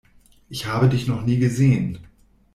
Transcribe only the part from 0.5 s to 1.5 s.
habe dich noch nie